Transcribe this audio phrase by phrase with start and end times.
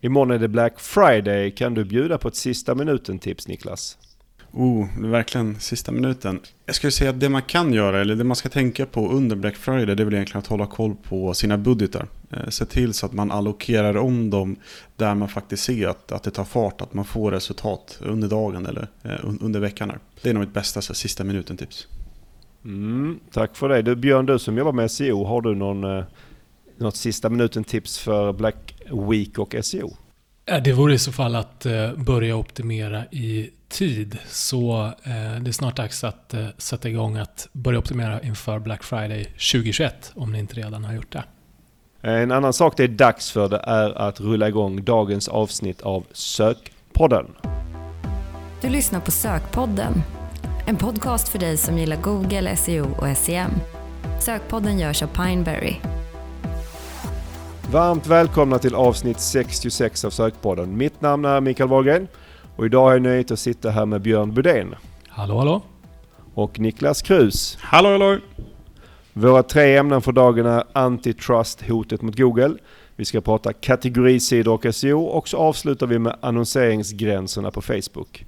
[0.00, 1.50] Imorgon är det Black Friday.
[1.50, 3.98] Kan du bjuda på ett sista minuten-tips Niklas?
[4.52, 6.40] Oh, det är verkligen sista minuten.
[6.66, 9.36] Jag skulle säga att det man kan göra, eller det man ska tänka på under
[9.36, 12.06] Black Friday, det är väl egentligen att hålla koll på sina budgetar.
[12.30, 14.56] Eh, se till så att man allokerar om dem
[14.96, 18.66] där man faktiskt ser att, att det tar fart, att man får resultat under dagen
[18.66, 19.90] eller eh, under veckan.
[19.90, 19.98] Här.
[20.22, 21.86] Det är nog mitt bästa så, sista minuten-tips.
[22.64, 23.82] Mm, tack för det.
[23.82, 26.04] Du, Björn, du som jobbar med SEO, har du någon, eh,
[26.80, 28.74] något sista minuten-tips för Black
[29.10, 29.96] Week och SEO?
[30.64, 34.18] Det vore i så fall att eh, börja optimera i tid.
[34.28, 38.82] Så eh, det är snart dags att eh, sätta igång att börja optimera inför Black
[38.82, 41.24] Friday 2021 om ni inte redan har gjort det.
[42.00, 46.06] En annan sak det är dags för det är att rulla igång dagens avsnitt av
[46.12, 47.26] Sökpodden.
[48.60, 50.02] Du lyssnar på Sökpodden.
[50.66, 53.50] En podcast för dig som gillar Google, SEO och SEM.
[54.20, 55.76] Sökpodden görs av Pineberry.
[57.72, 60.76] Varmt välkomna till avsnitt 66 av Sökpodden.
[60.76, 62.08] Mitt namn är Mikael Wahlgren
[62.56, 64.74] och idag har jag nöjet att sitta här med Björn Budén.
[65.08, 65.62] Hallå hallå!
[66.34, 67.58] Och Niklas Krus.
[67.60, 68.18] Hallå hallå!
[69.12, 72.54] Våra tre ämnen för dagen är antitrust-hotet mot Google.
[72.96, 78.24] Vi ska prata kategorisidor och SEO och så avslutar vi med annonseringsgränserna på Facebook.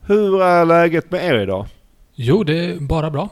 [0.00, 1.66] Hur är läget med er idag?
[2.14, 3.28] Jo, det är bara bra.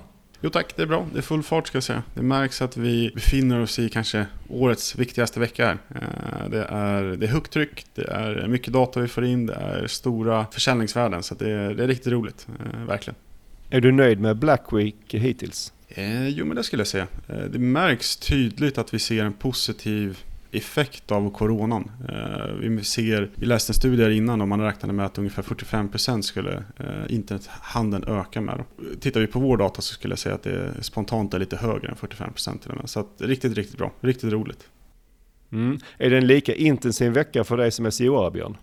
[0.47, 1.07] Jo tack, det är bra.
[1.13, 2.03] Det är full fart ska jag säga.
[2.15, 5.79] Det märks att vi befinner oss i kanske årets viktigaste vecka här.
[5.89, 9.55] Eh, det är, det är högt tryck, det är mycket data vi får in, det
[9.55, 11.23] är stora försäljningsvärden.
[11.23, 13.15] Så det är, det är riktigt roligt, eh, verkligen.
[13.71, 15.73] Är du nöjd med Black Week hittills?
[15.89, 17.07] Eh, jo men det skulle jag säga.
[17.29, 20.19] Eh, det märks tydligt att vi ser en positiv
[20.53, 21.91] effekt av coronan.
[22.09, 25.43] Eh, vi, ser, vi läste en studie här innan och man räknade med att ungefär
[25.43, 28.65] 45% skulle eh, internethandeln öka med.
[29.01, 31.89] Tittar vi på vår data så skulle jag säga att det spontant är lite högre
[31.89, 32.91] än 45% till och med.
[32.91, 33.93] Så att, riktigt, riktigt bra.
[34.01, 34.69] Riktigt roligt.
[35.53, 35.79] Mm.
[35.99, 38.57] Är det en lika intensiv vecka för dig som SEO-are Björn?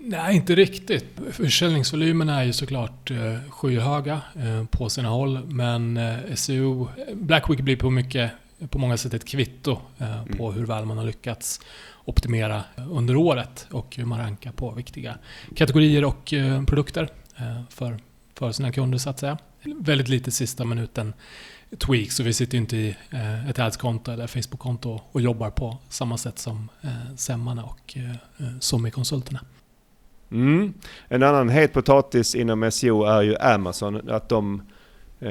[0.00, 1.04] Nej, inte riktigt.
[1.30, 4.20] Försäljningsvolymerna är ju såklart eh, skyhöga
[4.70, 5.40] på sina håll.
[5.46, 5.98] Men
[6.34, 8.30] SEO, Black Week blir på mycket
[8.68, 10.58] på många sätt ett kvitto eh, på mm.
[10.58, 11.60] hur väl man har lyckats
[12.04, 15.18] optimera under året och hur man rankar på viktiga
[15.56, 17.98] kategorier och eh, produkter eh, för,
[18.34, 19.38] för sina kunder så att säga.
[19.62, 21.12] Väldigt lite sista minuten
[21.78, 22.96] tweaks så vi sitter inte i
[23.48, 26.68] ett ads-konto eller Facebook-konto och jobbar på samma sätt som
[27.16, 27.96] SEMarna och
[28.60, 29.40] SOMI-konsulterna.
[30.30, 30.74] Mm.
[31.08, 34.10] En annan het potatis inom SEO är ju Amazon.
[34.10, 34.62] Att de
[35.20, 35.30] Eh,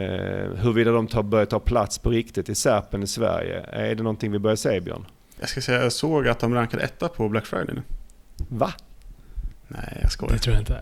[0.56, 3.62] huruvida de tar, börjar ta plats på riktigt i Serpen i Sverige.
[3.62, 5.06] Är det någonting vi börjar se Björn?
[5.40, 7.82] Jag ska säga, jag såg att de rankade etta på Black Friday nu.
[8.48, 8.74] Va?
[9.68, 10.34] Nej, jag skojar.
[10.34, 10.82] Det tror jag inte.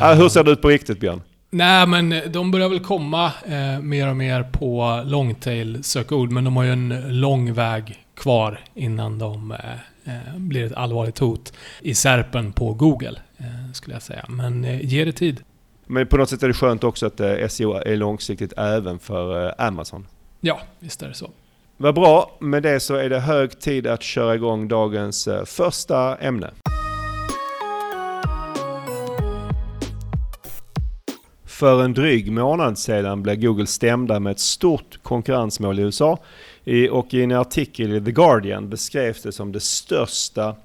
[0.00, 1.22] ah, hur ser det ut på riktigt Björn?
[1.50, 6.56] Nej, men de börjar väl komma eh, mer och mer på longtail sökord, men de
[6.56, 9.58] har ju en lång väg kvar innan de eh,
[10.04, 14.24] eh blir ett allvarligt hot i Serpen på Google, eh, skulle jag säga.
[14.28, 15.40] Men eh, ge det tid.
[15.90, 19.46] Men på något sätt är det skönt också att eh, SEO är långsiktigt även för
[19.46, 20.06] eh, Amazon.
[20.40, 21.30] Ja, visst är det så.
[21.76, 22.36] Vad bra.
[22.40, 26.50] Med det så är det hög tid att köra igång dagens eh, första ämne.
[31.44, 36.18] För en dryg månad sedan blev Google stämda med ett stort konkurrensmål i USA.
[36.90, 40.56] Och i en artikel i The Guardian beskrevs det som det största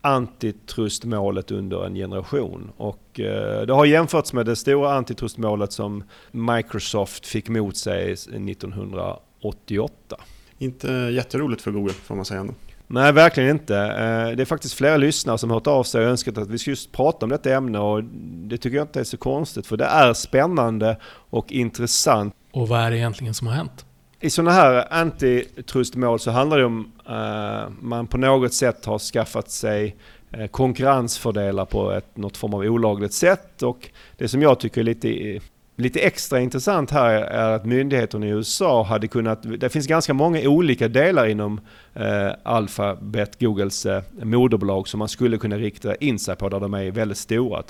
[0.00, 2.70] antitrustmålet under en generation.
[2.76, 10.16] Och eh, det har jämförts med det stora antitrustmålet som Microsoft fick mot sig 1988.
[10.58, 12.54] Inte jätteroligt för Google får man säga ändå.
[12.86, 13.76] Nej, verkligen inte.
[13.76, 16.58] Eh, det är faktiskt flera lyssnare som har hört av sig och önskat att vi
[16.58, 19.76] ska just prata om detta ämne och det tycker jag inte är så konstigt för
[19.76, 20.96] det är spännande
[21.30, 22.34] och intressant.
[22.52, 23.86] Och vad är det egentligen som har hänt?
[24.22, 29.50] I sådana här antitrustmål så handlar det om uh, man på något sätt har skaffat
[29.50, 29.96] sig
[30.38, 33.62] uh, konkurrensfördelar på ett, något form av olagligt sätt.
[33.62, 35.40] Och det som jag tycker är lite,
[35.76, 39.60] lite extra intressant här är att myndigheterna i USA hade kunnat...
[39.60, 41.60] Det finns ganska många olika delar inom
[41.96, 46.74] uh, Alphabet, Googles uh, moderbolag, som man skulle kunna rikta in sig på där de
[46.74, 47.62] är väldigt stora.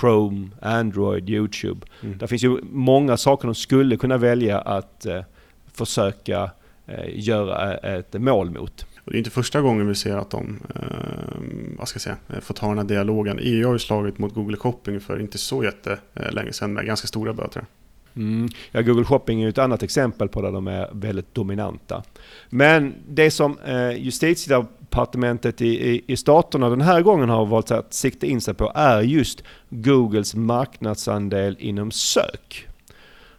[0.00, 1.86] Chrome, Android, YouTube.
[2.02, 2.18] Mm.
[2.18, 5.06] Det finns ju många saker de skulle kunna välja att
[5.72, 6.50] försöka
[6.86, 8.86] eh, göra ett mål mot.
[9.04, 12.54] Och det är inte första gången vi ser att de eh, ska säga, eh, får
[12.54, 13.38] ta den här dialogen.
[13.42, 17.32] EU har ju slagit mot Google Shopping för inte så jättelänge sedan med ganska stora
[17.32, 17.64] böter.
[18.16, 18.48] Mm.
[18.72, 22.02] Ja, Google Shopping är ett annat exempel på där de är väldigt dominanta.
[22.50, 27.94] Men det som eh, justitiedepartementet i, i, i staterna den här gången har valt att
[27.94, 32.68] sikta in sig på är just Googles marknadsandel inom sök.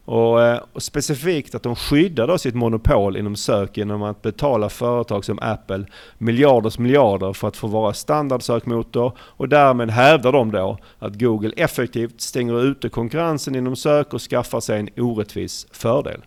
[0.05, 4.69] Och, eh, och, specifikt att de skyddar då sitt monopol inom sök genom att betala
[4.69, 5.85] företag som Apple
[6.17, 12.21] miljarders miljarder för att få vara standardsökmotor och därmed hävdar de då att Google effektivt
[12.21, 16.21] stänger ute konkurrensen inom sök och skaffar sig en orättvis fördel.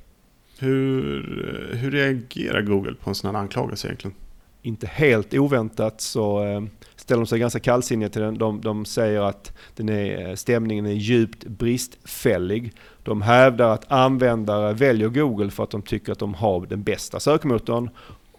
[0.58, 4.16] Hur, hur reagerar Google på en sån här anklagelse egentligen?
[4.62, 6.62] Inte helt oväntat så eh,
[6.96, 8.38] ställer de sig ganska kallsinniga till den.
[8.38, 12.72] De, de säger att den är, stämningen är djupt bristfällig.
[13.06, 17.20] De hävdar att användare väljer Google för att de tycker att de har den bästa
[17.20, 17.90] sökmotorn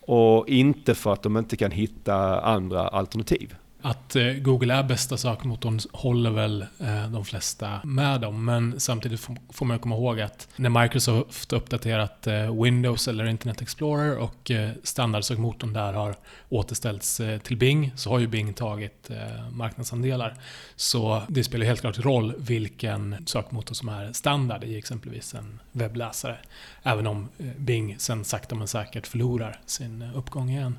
[0.02, 3.56] och inte för att de inte kan hitta andra alternativ.
[3.82, 8.46] Att eh, Google är bästa sökmotorn håller väl eh, de flesta med om.
[8.46, 14.18] Men samtidigt får man komma ihåg att när Microsoft uppdaterat eh, Windows eller Internet Explorer
[14.18, 14.52] och
[14.84, 16.16] standardsökmotorn där har
[16.50, 19.10] återställts till Bing så har ju Bing tagit
[19.52, 20.36] marknadsandelar.
[20.76, 26.38] Så det spelar helt klart roll vilken sökmotor som är standard i exempelvis en webbläsare.
[26.84, 30.78] Även om Bing sen sakta men säkert förlorar sin uppgång igen.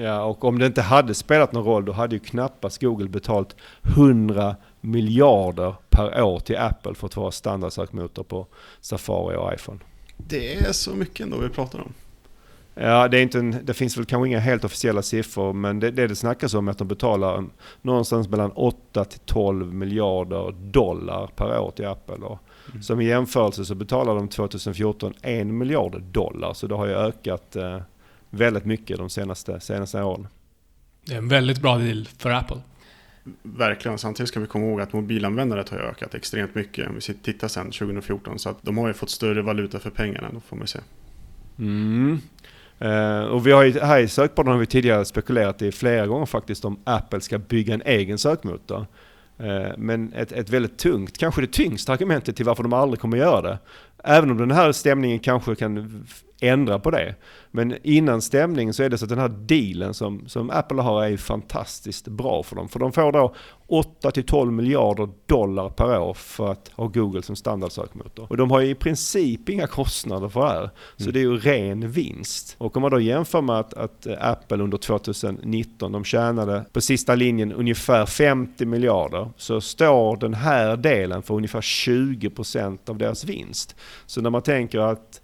[0.00, 3.56] Ja, och om det inte hade spelat någon roll då hade ju knappast Google betalt
[3.82, 8.46] 100 miljarder per år till Apple för att vara standardsökmotor på
[8.80, 9.78] Safari och iPhone.
[10.16, 11.92] Det är så mycket ändå vi pratar om.
[12.74, 15.90] Ja, det, är inte en, det finns väl kanske inga helt officiella siffror men det
[15.90, 17.44] det, det snackas om är att de betalar
[17.82, 22.14] någonstans mellan 8 till 12 miljarder dollar per år till Apple.
[22.14, 22.38] Och
[22.70, 22.82] mm.
[22.82, 27.56] Som i jämförelse så betalar de 2014 1 miljard dollar så det har ju ökat
[27.56, 27.80] eh,
[28.30, 30.28] väldigt mycket de senaste, senaste åren.
[31.04, 32.60] Det är en väldigt bra deal för Apple.
[33.42, 33.98] Verkligen.
[33.98, 36.88] Samtidigt ska vi komma ihåg att mobilanvändandet har ökat extremt mycket.
[36.88, 38.38] Om vi tittar sen 2014.
[38.38, 40.78] Så att de har ju fått större valuta för pengarna, då får man se.
[41.58, 42.20] Mm.
[42.82, 46.26] Uh, och vi har ju, här i sökborden har vi tidigare spekulerat i flera gånger
[46.26, 48.86] faktiskt om Apple ska bygga en egen sökmotor.
[49.40, 53.16] Uh, men ett, ett väldigt tungt, kanske det tyngsta argumentet till varför de aldrig kommer
[53.16, 53.58] göra det.
[54.04, 56.06] Även om den här stämningen kanske kan
[56.40, 57.14] ändra på det.
[57.50, 61.04] Men innan stämningen så är det så att den här dealen som, som Apple har
[61.04, 62.68] är fantastiskt bra för dem.
[62.68, 63.34] För de får då
[63.68, 68.26] 8-12 miljarder dollar per år för att ha Google som standardsökmotor.
[68.30, 70.70] Och de har ju i princip inga kostnader för det här.
[70.96, 71.12] Så mm.
[71.12, 72.54] det är ju ren vinst.
[72.58, 77.14] Och om man då jämför med att, att Apple under 2019, de tjänade på sista
[77.14, 79.30] linjen ungefär 50 miljarder.
[79.36, 83.76] Så står den här delen för ungefär 20% av deras vinst.
[84.06, 85.20] Så när man tänker att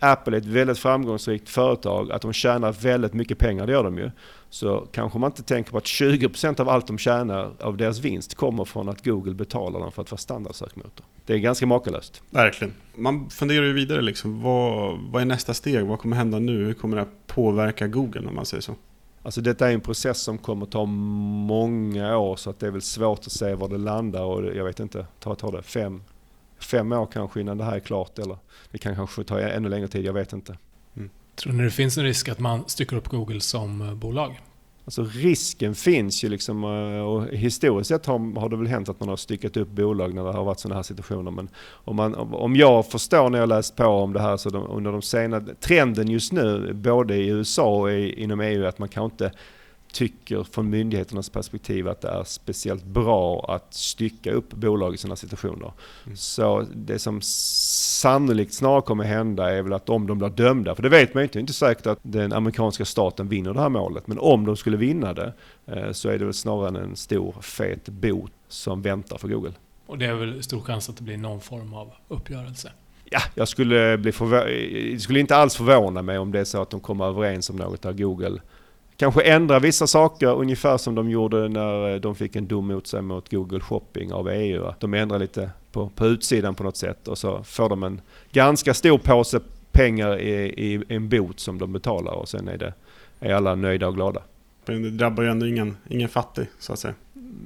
[0.00, 3.98] Apple är ett väldigt framgångsrikt företag, att de tjänar väldigt mycket pengar, det gör de
[3.98, 4.10] ju.
[4.50, 8.34] Så kanske man inte tänker på att 20% av allt de tjänar av deras vinst
[8.34, 11.06] kommer från att Google betalar dem för att vara standardsökmotor.
[11.26, 12.22] Det är ganska makalöst.
[12.30, 12.74] Verkligen.
[12.94, 15.86] Man funderar ju vidare liksom, vad, vad är nästa steg?
[15.86, 16.64] Vad kommer hända nu?
[16.64, 18.74] Hur kommer det påverka Google om man säger så?
[19.22, 22.82] Alltså detta är en process som kommer ta många år så att det är väl
[22.82, 26.02] svårt att se var det landar och jag vet inte, tar, tar det fem,
[26.60, 28.36] fem år kanske innan det här är klart eller
[28.70, 30.58] det kan kanske ta ännu längre tid, jag vet inte.
[30.96, 31.10] Mm.
[31.34, 34.40] Tror ni det finns en risk att man stycker upp Google som eh, bolag?
[34.84, 39.00] Alltså risken finns ju liksom eh, och historiskt sett har, har det väl hänt att
[39.00, 41.30] man har styckat upp bolag när det har varit sådana här situationer.
[41.30, 44.66] Men om, man, om jag förstår när jag läst på om det här så de,
[44.70, 48.88] under de senaste, trenden just nu både i USA och i, inom EU att man
[48.88, 49.32] kan inte
[49.92, 55.16] tycker från myndigheternas perspektiv att det är speciellt bra att stycka upp bolag i sådana
[55.16, 55.72] situationer.
[56.06, 56.16] Mm.
[56.16, 60.82] Så det som sannolikt snarare kommer hända är väl att om de blir dömda, för
[60.82, 63.60] det vet man ju inte, det är inte säkert att den amerikanska staten vinner det
[63.60, 65.32] här målet, men om de skulle vinna det
[65.66, 69.52] eh, så är det väl snarare en stor fet bot som väntar för Google.
[69.86, 72.72] Och det är väl stor chans att det blir någon form av uppgörelse?
[73.04, 74.12] Ja, jag skulle, bli
[74.98, 77.82] skulle inte alls förvåna mig om det är så att de kommer överens om något
[77.82, 78.40] där Google
[79.00, 83.02] kanske ändra vissa saker ungefär som de gjorde när de fick en dom mot sig
[83.02, 84.64] mot Google Shopping av EU.
[84.64, 88.00] Att de ändrar lite på, på utsidan på något sätt och så får de en
[88.32, 89.40] ganska stor påse
[89.72, 92.74] pengar i, i en bot som de betalar och sen är, det,
[93.20, 94.22] är alla nöjda och glada.
[94.66, 96.94] Men det drabbar ju ändå ingen, ingen fattig så att säga.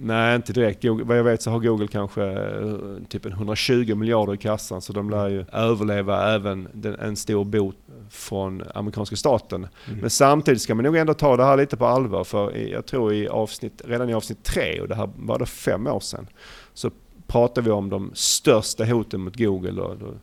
[0.00, 0.82] Nej, inte direkt.
[0.82, 2.76] Google, vad jag vet så har Google kanske eh,
[3.08, 7.76] typ 120 miljarder i kassan så de lär ju överleva även den, en stor bot
[8.10, 9.68] från amerikanska staten.
[9.86, 10.00] Mm.
[10.00, 13.14] Men samtidigt ska man nog ändå ta det här lite på allvar för jag tror
[13.14, 16.26] i avsnitt, redan i avsnitt tre, och det här var det fem år sedan,
[16.74, 16.90] så
[17.26, 19.82] pratar vi om de största hoten mot Google.
[19.82, 20.14] Och, och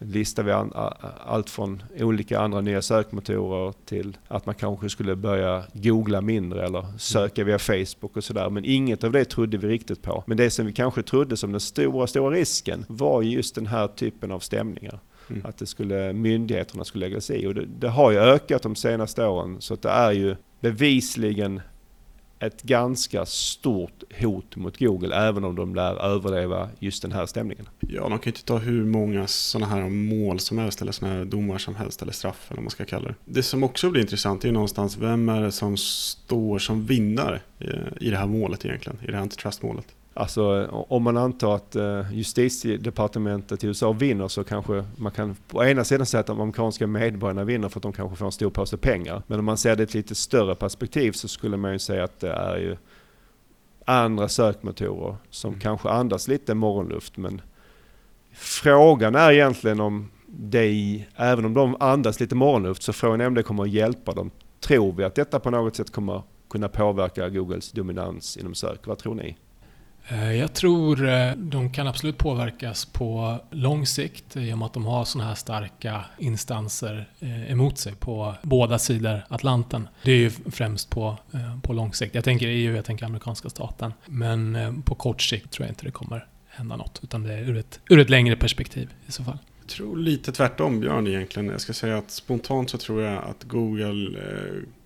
[0.00, 0.72] listar vi an,
[1.26, 6.84] allt från olika andra nya sökmotorer till att man kanske skulle börja googla mindre eller
[6.98, 8.50] söka via Facebook och sådär.
[8.50, 10.24] Men inget av det trodde vi riktigt på.
[10.26, 13.88] Men det som vi kanske trodde som den stora, stora risken var just den här
[13.88, 15.00] typen av stämningar.
[15.30, 15.46] Mm.
[15.46, 17.46] Att det skulle, myndigheterna skulle lägga sig i.
[17.46, 21.60] Och det, det, har ju ökat de senaste åren så att det är ju bevisligen
[22.40, 27.68] ett ganska stort hot mot Google även om de lär överleva just den här stämningen.
[27.80, 31.16] Ja, de kan ju inte ta hur många sådana här mål som helst eller sådana
[31.16, 33.14] här domar som helst eller straff eller vad man ska kalla det.
[33.24, 37.40] Det som också blir intressant är ju någonstans vem är det som står som vinnare
[38.00, 39.86] i det här målet egentligen, i det här antitrustmålet.
[40.14, 45.64] Alltså om man antar att eh, justitiedepartementet i USA vinner så kanske man kan på
[45.64, 48.50] ena sidan säga att de amerikanska medborgarna vinner för att de kanske får en stor
[48.50, 49.22] påse pengar.
[49.26, 52.04] Men om man ser det i ett lite större perspektiv så skulle man ju säga
[52.04, 52.76] att det är ju
[53.84, 55.60] andra sökmotorer som mm.
[55.60, 57.16] kanske andas lite morgonluft.
[57.16, 57.40] Men
[58.32, 63.34] frågan är egentligen om det, även om de andas lite morgonluft, så frågan är om
[63.34, 64.30] det kommer att hjälpa dem.
[64.60, 68.86] Tror vi att detta på något sätt kommer kunna påverka Googles dominans inom sök?
[68.86, 69.36] Vad tror ni?
[70.10, 74.72] Eh, jag tror eh, de kan absolut påverkas på lång sikt i och med att
[74.72, 79.88] de har sådana här starka instanser eh, emot sig på båda sidor Atlanten.
[80.02, 81.16] Det är ju främst på,
[81.62, 82.14] på lång sikt.
[82.14, 83.92] Jag tänker EU, jag tänker amerikanska staten.
[84.06, 87.00] Men på kort sikt tror jag inte det kommer hända något.
[87.02, 89.38] Utan det är ur ett, ur ett längre perspektiv i så fall.
[89.60, 91.48] Jag tror lite tvärtom Björn egentligen.
[91.48, 94.20] Jag ska säga att spontant så tror jag att Google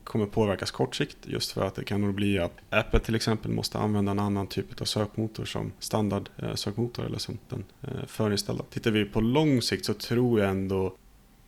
[0.04, 3.50] kommer påverkas kort sikt just för att det kan nog bli att Apple till exempel
[3.50, 8.06] måste använda en annan typ av sökmotor som standard eh, sökmotor eller som den eh,
[8.06, 8.64] förinställda.
[8.70, 10.94] Tittar vi på lång sikt så tror jag ändå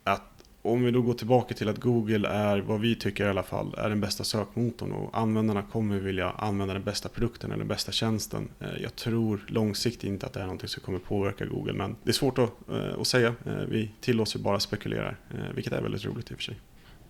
[0.03, 0.21] att
[0.61, 3.75] om vi då går tillbaka till att Google är, vad vi tycker i alla fall,
[3.77, 7.91] är den bästa sökmotorn och användarna kommer vilja använda den bästa produkten eller den bästa
[7.91, 8.49] tjänsten.
[8.59, 12.09] Eh, jag tror långsiktigt inte att det är någonting som kommer påverka Google men det
[12.09, 13.35] är svårt att, att säga.
[13.67, 15.15] Vi tillåts ju bara spekulera,
[15.55, 16.59] vilket är väldigt roligt i och för sig.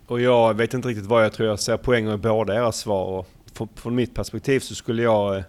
[0.08, 1.48] Och jag vet inte riktigt vad jag tror.
[1.48, 3.04] Jag ser poänger i båda era svar.
[3.04, 3.28] Och
[3.74, 5.42] från mitt perspektiv så skulle jag eh,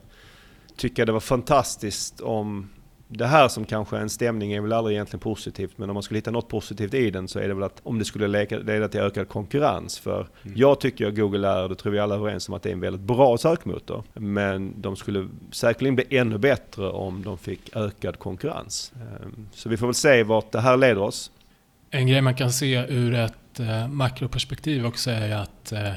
[0.77, 2.69] tycka det var fantastiskt om
[3.11, 6.03] det här som kanske är en stämning är väl aldrig egentligen positivt, men om man
[6.03, 8.87] skulle hitta något positivt i den så är det väl att om det skulle leda
[8.87, 9.99] till ökad konkurrens.
[9.99, 10.57] För mm.
[10.57, 12.73] jag tycker att Google är, det tror vi alla är överens om, att det är
[12.73, 14.03] en väldigt bra sökmotor.
[14.13, 18.93] Men de skulle säkerligen bli ännu bättre om de fick ökad konkurrens.
[18.95, 21.31] Ehm, så vi får väl se vart det här leder oss.
[21.91, 25.93] En grej man kan se ur ett eh, makroperspektiv också är att eh,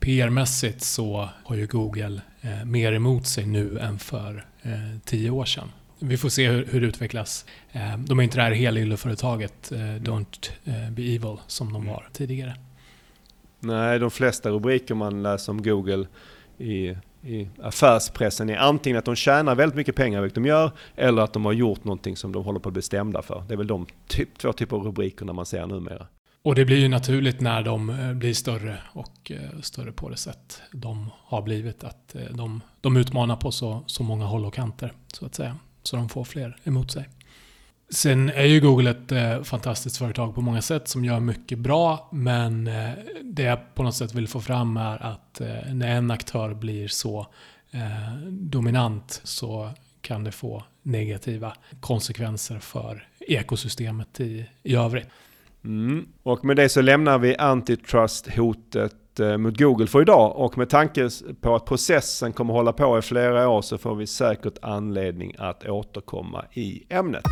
[0.00, 4.72] PR-mässigt så har ju Google eh, mer emot sig nu än för eh,
[5.04, 5.68] tio år sedan.
[5.98, 7.44] Vi får se hur, hur det utvecklas.
[7.72, 12.08] Eh, de är inte det här helylleföretaget eh, Don't eh, be evil som de var
[12.12, 12.54] tidigare.
[13.60, 16.06] Nej, de flesta rubriker man läser om Google
[16.58, 16.96] i
[17.26, 21.32] i affärspressen är antingen att de tjänar väldigt mycket pengar, vilket de gör, eller att
[21.32, 23.44] de har gjort någonting som de håller på att bli stämda för.
[23.48, 26.06] Det är väl de typ, två typer av rubriker man ser numera.
[26.46, 30.16] Och det blir ju naturligt när de eh, blir större och eh, större på det
[30.16, 31.84] sätt de har blivit.
[31.84, 35.56] Att eh, de, de utmanar på så, så många håll och kanter, så att säga.
[35.82, 37.08] Så de får fler emot sig.
[37.90, 42.08] Sen är ju Google ett fantastiskt företag på många sätt som gör mycket bra.
[42.12, 42.64] Men
[43.22, 45.40] det jag på något sätt vill få fram är att
[45.72, 47.26] när en aktör blir så
[48.28, 55.08] dominant så kan det få negativa konsekvenser för ekosystemet i, i övrigt.
[55.66, 56.06] Mm.
[56.22, 61.08] Och med det så lämnar vi antitrust-hotet eh, mot Google för idag och med tanke
[61.40, 65.68] på att processen kommer hålla på i flera år så får vi säkert anledning att
[65.68, 67.22] återkomma i ämnet.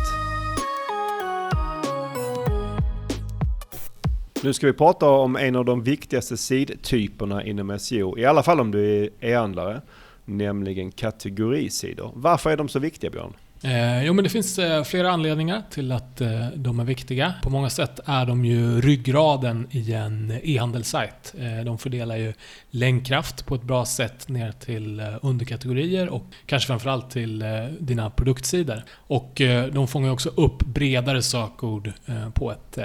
[4.43, 8.59] Nu ska vi prata om en av de viktigaste sidtyperna inom SEO, i alla fall
[8.59, 9.81] om du är e-handlare,
[10.25, 12.11] nämligen kategorisidor.
[12.15, 13.33] Varför är de så viktiga Björn?
[13.65, 17.33] Eh, jo, men det finns eh, flera anledningar till att eh, de är viktiga.
[17.43, 21.35] På många sätt är de ju ryggraden i en e-handelssajt.
[21.39, 22.33] Eh, de fördelar ju
[22.69, 28.09] länkkraft på ett bra sätt ner till eh, underkategorier och kanske framförallt till eh, dina
[28.09, 28.83] produktsidor.
[28.91, 29.41] Och
[29.71, 31.91] de fångar också upp bredare sökord
[32.33, 32.77] på ett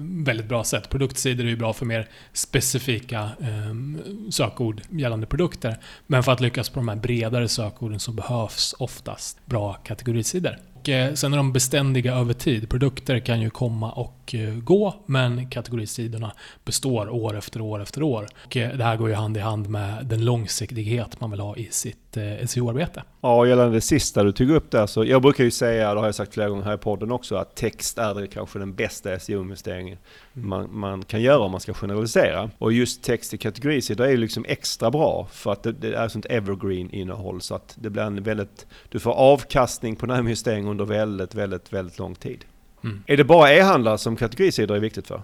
[0.00, 0.90] väldigt bra sätt.
[0.90, 4.00] Produktsidor är ju bra för mer specifika ehm,
[4.30, 5.78] sökord gällande produkter.
[6.06, 10.58] Men för att lyckas på de här bredare sökorden så behövs oftast bra kategorier sidor.
[10.84, 12.68] Och eh, sen är de beständiga över tid.
[12.68, 16.32] Produkter kan ju komma och eh, gå, men kategorisidorna
[16.64, 18.26] består år efter år efter år.
[18.44, 21.56] Och eh, det här går ju hand i hand med den långsiktighet man vill ha
[21.56, 22.03] i sitt
[22.46, 23.02] SEO-arbete.
[23.20, 26.06] Ja, gällande det sista du tog upp där, så jag brukar ju säga, det har
[26.06, 29.98] jag sagt flera gånger här i podden också, att text är kanske den bästa SEO-investeringen
[30.36, 30.48] mm.
[30.48, 32.50] man, man, kan göra om man ska generalisera.
[32.58, 36.08] Och just text i kategorisidor är ju liksom extra bra för att det, det är
[36.08, 40.68] sånt evergreen-innehåll så att det blir en väldigt, du får avkastning på den här investeringen
[40.68, 42.44] under väldigt, väldigt, väldigt lång tid.
[42.84, 43.02] Mm.
[43.06, 45.22] Är det bara e-handlare som kategorisidor är viktigt för?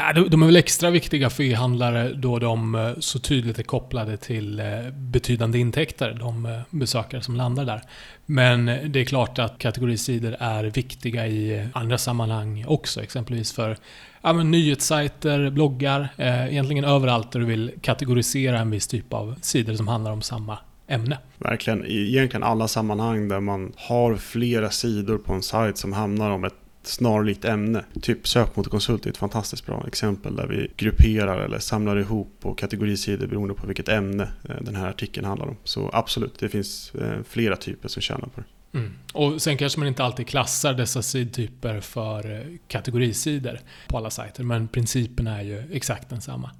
[0.00, 4.16] Ja, de är väl extra viktiga för e-handlare då de eh, så tydligt är kopplade
[4.16, 7.82] till eh, betydande intäkter, de eh, besökare som landar där.
[8.26, 13.76] Men det är klart att kategorisidor är viktiga i andra sammanhang också, exempelvis för
[14.22, 19.74] ja, men nyhetssajter, bloggar, egentligen överallt där du vill kategorisera en viss typ av sidor
[19.74, 21.18] som handlar om samma ämne.
[21.38, 26.30] Verkligen, i egentligen alla sammanhang där man har flera sidor på en sajt som handlar
[26.30, 27.84] om ett snarlikt ämne.
[28.02, 33.26] Typ sökmotorkonsult är ett fantastiskt bra exempel där vi grupperar eller samlar ihop på kategorisidor
[33.26, 35.56] beroende på vilket ämne eh, den här artikeln handlar om.
[35.64, 38.78] Så absolut, det finns eh, flera typer som tjänar på det.
[38.78, 38.92] Mm.
[39.12, 44.44] Och sen kanske man inte alltid klassar dessa sidtyper för eh, kategorisidor på alla sajter,
[44.44, 46.50] men principen är ju exakt densamma.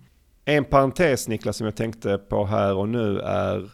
[0.45, 3.69] En parentes Niklas som jag tänkte på här och nu är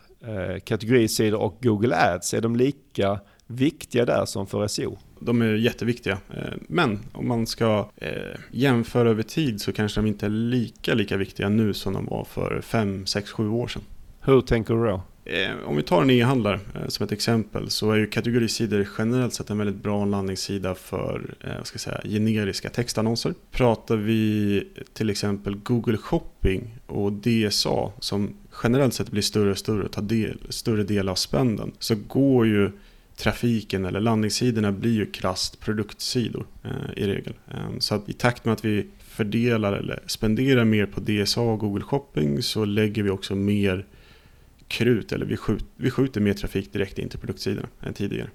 [0.59, 2.35] kategorisidor och Google Ads.
[2.35, 4.99] Är de lika viktiga där som för SEO?
[5.21, 6.19] De är jätteviktiga.
[6.35, 8.11] Eh, men om man ska eh,
[8.51, 12.25] jämföra över tid så kanske de inte är lika, lika viktiga nu som de var
[12.25, 13.83] för 5, 6, 7 år sedan.
[14.21, 15.03] Hur tänker du då?
[15.25, 19.51] Eh, om vi tar en e-handlare som ett exempel så är ju kategorisidor generellt sett
[19.51, 23.35] en väldigt bra landningssida för vad ska säga, generiska textannonser.
[23.51, 29.89] Pratar vi till exempel Google Shopping och DSA som generellt sett blir större och större,
[29.89, 32.71] tar del, större del av spänden så går ju
[33.17, 37.35] trafiken eller landningssidorna blir ju krasst produktsidor eh, i regel.
[37.51, 41.59] Eh, så att i takt med att vi fördelar eller spenderar mer på DSA och
[41.59, 43.87] Google Shopping så lägger vi också mer
[44.69, 48.29] krut eller vi, skjut, vi skjuter mer trafik direkt in till produktsidorna än tidigare.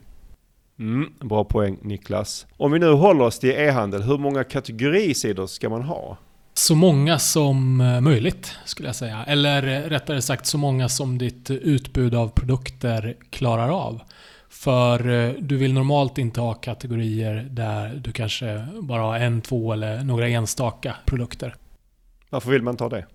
[0.80, 2.46] Mm, bra poäng Niklas.
[2.58, 6.18] Om vi nu håller oss till e-handel, hur många kategorisidor ska man ha?
[6.54, 9.24] Så många som eh, möjligt skulle jag säga.
[9.28, 14.02] Eller eh, rättare sagt så många som ditt utbud av produkter klarar av.
[14.62, 19.74] För eh, du vill normalt inte ha kategorier där du kanske bara har en, två
[19.74, 21.56] eller några enstaka produkter.
[22.30, 23.06] Varför vill man ta det?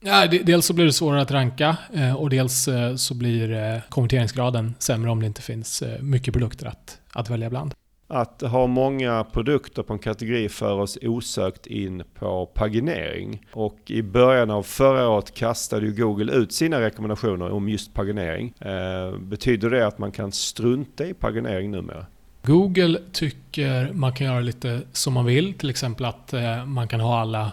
[0.00, 4.74] Ja, dels så blir det svårare att ranka eh, och dels eh, så blir konverteringsgraden
[4.78, 7.74] sämre om det inte finns mycket produkter att, att välja bland.
[8.12, 13.46] Att ha många produkter på en kategori för oss osökt in på paginering.
[13.52, 18.54] Och i början av förra året kastade ju Google ut sina rekommendationer om just paginering.
[18.60, 22.06] Eh, betyder det att man kan strunta i paginering numera?
[22.42, 25.54] Google tycker man kan göra lite som man vill.
[25.54, 27.52] Till exempel att eh, man kan ha alla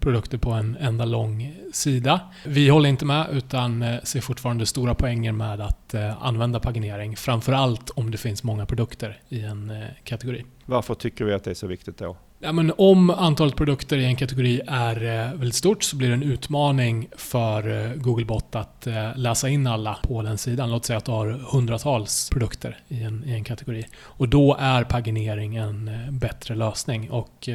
[0.00, 2.20] produkter på en enda lång sida.
[2.46, 7.16] Vi håller inte med utan eh, ser fortfarande stora poänger med att eh, använda paginering.
[7.16, 10.44] Framförallt om det finns många produkter i en eh, kategori.
[10.64, 12.16] Varför tycker vi att det är så viktigt då?
[12.44, 14.96] Ja, men om antalet produkter i en kategori är
[15.36, 20.38] väldigt stort så blir det en utmaning för Googlebot att läsa in alla på den
[20.38, 20.70] sidan.
[20.70, 23.84] Låt säga att du har hundratals produkter i en, i en kategori.
[24.00, 27.48] Och då är paginering en bättre lösning och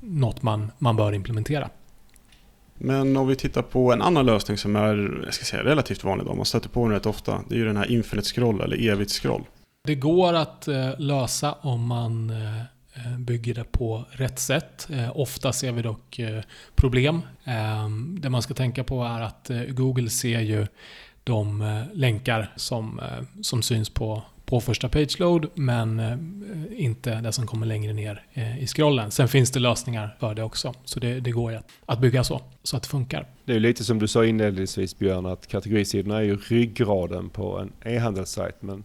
[0.00, 1.68] något man, man bör implementera.
[2.74, 6.26] Men om vi tittar på en annan lösning som är jag ska säga, relativt vanlig,
[6.26, 7.40] då, man stöter på den rätt ofta.
[7.48, 9.42] Det är ju den här infinite scroll eller evigt scroll.
[9.84, 12.62] Det går att eh, lösa om man eh,
[12.94, 14.88] Eh, bygger det på rätt sätt.
[14.90, 16.42] Eh, ofta ser vi dock eh,
[16.74, 17.22] problem.
[17.44, 20.66] Ehm, det man ska tänka på är att Google ser ju
[21.24, 23.00] de länkar som,
[23.42, 26.00] som syns på på första page load men
[26.76, 28.24] inte det som kommer längre ner
[28.60, 29.10] i scrollen.
[29.10, 30.74] Sen finns det lösningar för det också.
[30.84, 33.26] Så det, det går ju att, att bygga så, så att det funkar.
[33.44, 37.72] Det är lite som du sa inledningsvis Björn, att kategorisidorna är ju ryggraden på en
[37.92, 38.62] e-handelssajt.
[38.62, 38.84] Men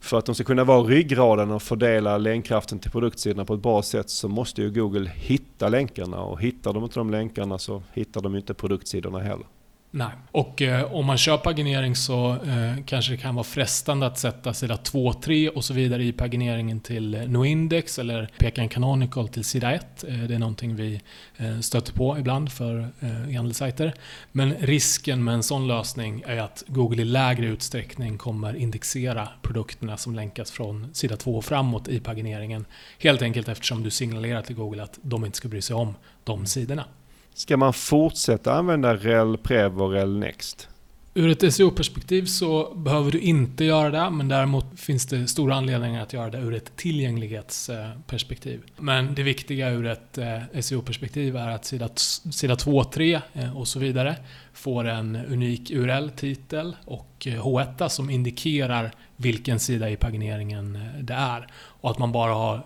[0.00, 3.82] för att de ska kunna vara ryggraden och fördela länkkraften till produktsidorna på ett bra
[3.82, 8.20] sätt så måste ju Google hitta länkarna och hittar de inte de länkarna så hittar
[8.20, 9.46] de inte produktsidorna heller.
[9.92, 10.08] Nej.
[10.32, 14.54] Och eh, om man kör paginering så eh, kanske det kan vara frestande att sätta
[14.54, 19.28] sida 2, 3 och så vidare i pagineringen till eh, NoIndex eller peka en canonical
[19.28, 20.04] till sida 1.
[20.08, 21.00] Eh, det är någonting vi
[21.36, 23.94] eh, stöter på ibland för eh, e-handelssajter.
[24.32, 29.96] Men risken med en sån lösning är att Google i lägre utsträckning kommer indexera produkterna
[29.96, 32.64] som länkas från sida 2 och framåt i pagineringen.
[32.98, 36.46] Helt enkelt eftersom du signalerar till Google att de inte ska bry sig om de
[36.46, 36.84] sidorna.
[37.34, 40.68] Ska man fortsätta använda rel prev och rel next?
[41.14, 46.02] Ur ett SEO-perspektiv så behöver du inte göra det, men däremot finns det stora anledningar
[46.02, 48.62] att göra det ur ett tillgänglighetsperspektiv.
[48.76, 51.88] Men det viktiga ur ett eh, SEO-perspektiv är att sida,
[52.30, 54.16] sida 2, 3 eh, och så vidare
[54.52, 61.46] får en unik URL-titel och eh, H1 som indikerar vilken sida i pagineringen det är.
[61.54, 62.62] Och att man bara har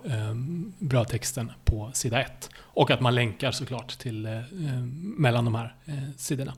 [0.79, 2.51] brödtexten på sida 1.
[2.75, 4.29] Och att man länkar såklart till
[5.19, 5.75] mellan de här
[6.17, 6.53] sidorna.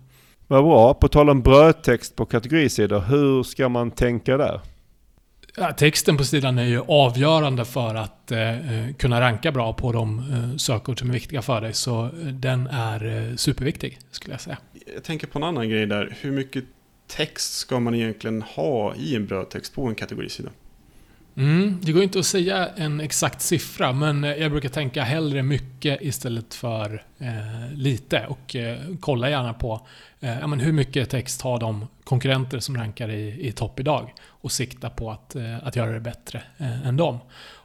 [0.46, 0.94] Vad bra.
[0.94, 4.60] På tal om brödtext på kategorisidor, hur ska man tänka där?
[5.58, 8.38] Ja, texten på sidan är ju avgörande för att eh,
[8.98, 11.72] kunna ranka bra på de eh, sökord som är viktiga för dig.
[11.72, 14.58] Så eh, den är eh, superviktig, skulle jag säga.
[14.94, 16.16] Jag tänker på en annan grej där.
[16.20, 16.64] Hur mycket
[17.06, 20.50] text ska man egentligen ha i en brödtext på en kategorisida?
[21.36, 25.42] Mm, det går inte att säga en exakt siffra, men eh, jag brukar tänka hellre
[25.42, 28.26] mycket istället för eh, lite.
[28.28, 29.86] Och eh, kolla gärna på
[30.26, 34.14] Eh, ja, men hur mycket text har de konkurrenter som rankar i, i topp idag
[34.28, 37.18] och sikta på att, eh, att göra det bättre eh, än dem.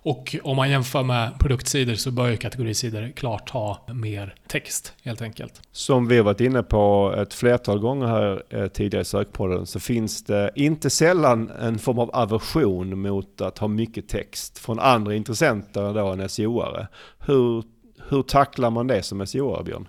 [0.04, 5.22] Och om man jämför med produktsidor så bör ju kategorisidor klart ha mer text helt
[5.22, 5.62] enkelt.
[5.72, 9.80] Som vi har varit inne på ett flertal gånger här eh, tidigare i sökpodden så
[9.80, 15.16] finns det inte sällan en form av aversion mot att ha mycket text från andra
[15.16, 16.88] intressenter då än SEO-are.
[17.20, 17.64] Hur,
[18.10, 19.88] hur tacklar man det som SEO-are, Björn?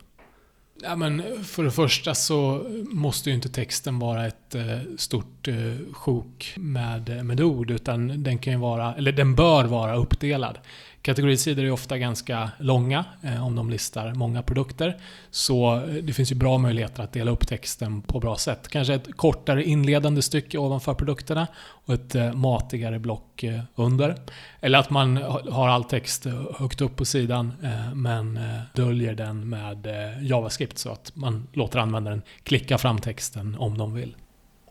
[0.83, 5.55] Ja, men för det första så måste ju inte texten vara ett eh, stort eh,
[5.93, 10.59] sjok med, med ord, utan den kan ju vara, eller den bör vara uppdelad.
[11.03, 14.97] Kategorisidor är ofta ganska långa eh, om de listar många produkter.
[15.31, 18.69] Så eh, det finns ju bra möjligheter att dela upp texten på bra sätt.
[18.69, 24.17] Kanske ett kortare inledande stycke ovanför produkterna och ett eh, matigare block eh, under.
[24.61, 25.17] Eller att man
[25.51, 30.25] har all text eh, högt upp på sidan eh, men eh, döljer den med eh,
[30.25, 34.17] JavaScript så att man låter användaren klicka fram texten om de vill.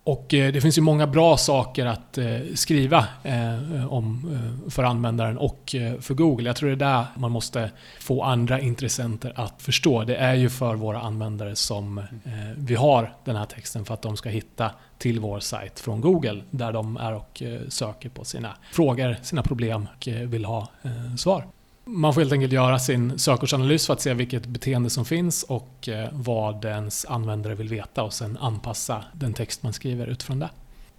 [0.04, 5.38] Och eh, det finns ju många bra saker att eh, skriva eh, om för användaren
[5.38, 6.50] och för Google.
[6.50, 10.04] Jag tror det är där man måste få andra intressenter att förstå.
[10.04, 12.02] Det är ju för våra användare som
[12.58, 16.42] vi har den här texten för att de ska hitta till vår sajt från Google
[16.50, 20.68] där de är och söker på sina frågor, sina problem och vill ha
[21.18, 21.48] svar.
[21.86, 25.90] Man får helt enkelt göra sin sökordsanalys för att se vilket beteende som finns och
[25.90, 30.50] eh, vad ens användare vill veta och sen anpassa den text man skriver utifrån det.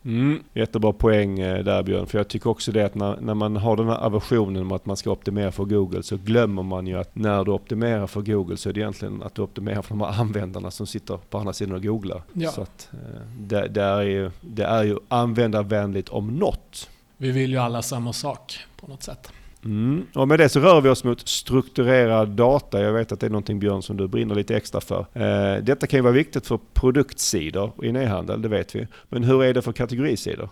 [0.05, 3.57] Mm, jättebra poäng eh, där Björn, för jag tycker också det att när, när man
[3.57, 6.99] har den här aversionen om att man ska optimera för Google så glömmer man ju
[6.99, 10.01] att när du optimerar för Google så är det egentligen att du optimerar för de
[10.01, 12.23] här användarna som sitter på andra sidan och googlar.
[12.33, 12.51] Ja.
[12.51, 16.89] Så att, eh, det, det, är ju, det är ju användarvänligt om något.
[17.17, 19.33] Vi vill ju alla samma sak på något sätt.
[19.65, 20.07] Mm.
[20.15, 22.81] Och med det så rör vi oss mot strukturerad data.
[22.81, 25.07] Jag vet att det är någonting Björn som du brinner lite extra för.
[25.13, 28.87] Eh, detta kan ju vara viktigt för produktsidor i e-handel, det vet vi.
[29.09, 30.49] Men hur är det för kategorisidor?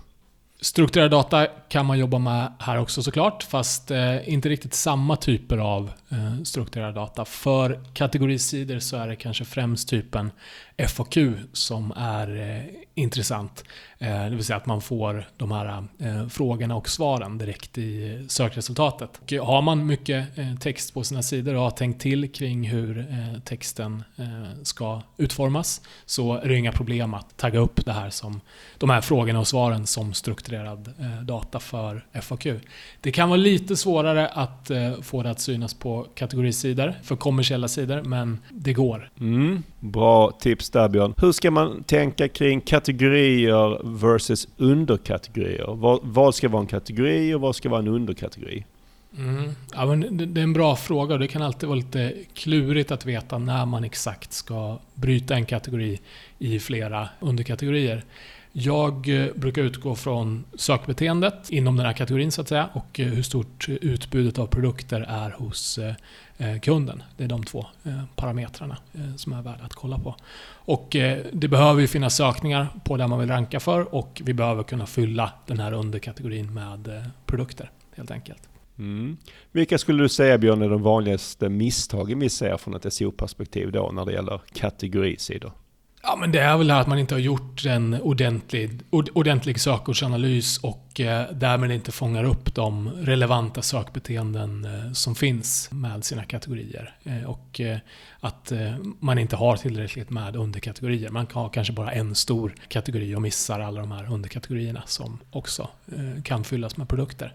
[0.63, 5.59] Strukturerad data kan man jobba med här också såklart, fast eh, inte riktigt samma typer
[5.59, 7.25] av eh, strukturerad data.
[7.25, 10.31] För kategorisidor så är det kanske främst typen
[10.89, 11.17] FAQ
[11.53, 12.65] som är eh,
[12.95, 13.65] intressant.
[13.99, 18.25] Eh, det vill säga att man får de här eh, frågorna och svaren direkt i
[18.29, 19.21] sökresultatet.
[19.41, 22.99] Och har man mycket eh, text på sina sidor och har tänkt till kring hur
[22.99, 28.11] eh, texten eh, ska utformas så är det inga problem att tagga upp det här
[28.11, 28.41] som,
[28.79, 32.47] de här frågorna och svaren som strukturerad eh, data för FAQ.
[33.01, 37.69] Det kan vara lite svårare att eh, få det att synas på kategorisidor för kommersiella
[37.69, 39.11] sidor, men det går.
[39.21, 41.15] Mm, bra tips där Björn.
[41.17, 45.75] Hur ska man tänka kring kategorier versus underkategorier?
[45.75, 48.65] Vad, vad ska vara en kategori och vad ska vara en underkategori?
[49.19, 49.51] Mm.
[49.75, 53.07] Ja, men det är en bra fråga och det kan alltid vara lite klurigt att
[53.07, 56.01] veta när man exakt ska bryta en kategori
[56.39, 58.05] i flera underkategorier.
[58.53, 63.07] Jag eh, brukar utgå från sökbeteendet inom den här kategorin så att säga och eh,
[63.07, 67.03] hur stort utbudet av produkter är hos eh, kunden.
[67.17, 67.67] Det är de två
[68.17, 68.77] parametrarna
[69.17, 70.17] som är värda att kolla på.
[70.51, 70.97] Och
[71.33, 74.87] det behöver ju finnas sökningar på det man vill ranka för och vi behöver kunna
[74.87, 78.49] fylla den här underkategorin med produkter helt enkelt.
[78.79, 79.17] Mm.
[79.53, 83.91] Vilka skulle du säga Björn är de vanligaste misstagen vi ser från ett SEO-perspektiv då
[83.93, 85.53] när det gäller kategorisidor?
[86.03, 90.59] Ja, men det är väl här att man inte har gjort en ordentlig, ordentlig sökordsanalys
[90.59, 96.95] och eh, därmed inte fångar upp de relevanta sökbeteenden eh, som finns med sina kategorier.
[97.03, 97.79] Eh, och eh,
[98.21, 101.11] att eh, man inte har tillräckligt med underkategorier.
[101.11, 105.69] Man har kanske bara en stor kategori och missar alla de här underkategorierna som också
[105.97, 107.35] eh, kan fyllas med produkter.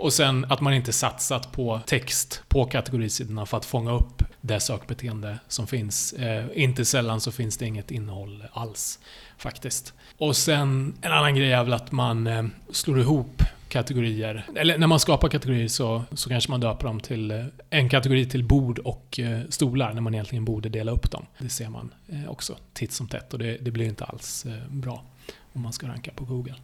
[0.00, 4.60] Och sen att man inte satsat på text på kategorisidorna för att fånga upp det
[4.60, 6.12] sökbeteende som finns.
[6.12, 8.98] Eh, inte sällan så finns det inget innehåll alls
[9.38, 9.94] faktiskt.
[10.18, 14.46] Och sen en annan grej är väl att man eh, slår ihop kategorier.
[14.56, 18.26] Eller när man skapar kategorier så, så kanske man döper dem till eh, en kategori
[18.26, 21.26] till bord och eh, stolar när man egentligen borde dela upp dem.
[21.38, 24.68] Det ser man eh, också titt som tätt och det, det blir inte alls eh,
[24.68, 25.04] bra
[25.52, 26.54] om man ska ranka på Google.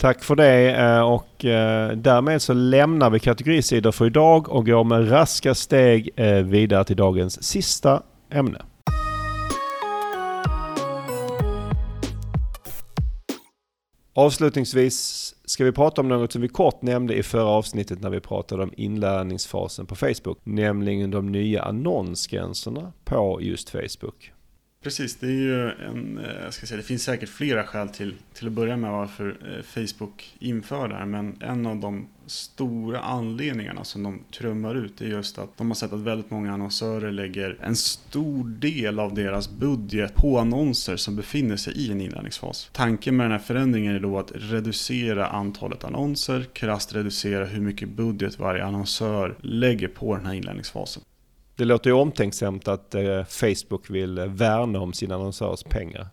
[0.00, 4.84] Tack för det eh, och eh, därmed så lämnar vi kategorisidor för idag och går
[4.84, 8.62] med raska steg eh, vidare till dagens sista ämne.
[14.14, 18.20] Avslutningsvis ska vi prata om något som vi kort nämnde i förra avsnittet när vi
[18.20, 24.32] pratade om inlärningsfasen på Facebook, nämligen de nya annonsgränserna på just Facebook.
[24.82, 28.14] Precis, det är ju en, eh, jag ska säga, det finns säkert flera skäl till,
[28.34, 31.06] till att börja med varför eh, Facebook inför det här.
[31.06, 35.74] Men en av de stora anledningarna som de trummar ut är just att de har
[35.74, 41.16] sett att väldigt många annonsörer lägger en stor del av deras budget på annonser som
[41.16, 42.70] befinner sig i en inlärningsfas.
[42.72, 47.88] Tanken med den här förändringen är då att reducera antalet annonser, krasst reducera hur mycket
[47.88, 51.02] budget varje annonsör lägger på den här inlärningsfasen.
[51.60, 56.06] Det låter ju omtänksamt att eh, Facebook vill värna om sina annonsörers pengar.